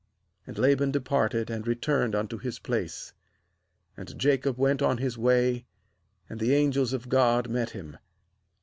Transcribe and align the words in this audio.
And 0.47 0.57
Laban 0.57 0.89
departed, 0.89 1.51
and 1.51 1.67
returned 1.67 2.15
unto 2.15 2.39
his 2.39 2.57
place. 2.57 3.13
2And 3.99 4.17
Jacob 4.17 4.57
went 4.57 4.81
on 4.81 4.97
his 4.97 5.15
way, 5.15 5.67
and 6.27 6.39
the 6.39 6.55
angels 6.55 6.91
of 6.91 7.07
God 7.07 7.47
met 7.49 7.69
him. 7.69 7.99